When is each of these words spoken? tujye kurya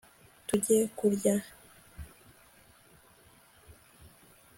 tujye 0.47 0.79
kurya 0.97 1.35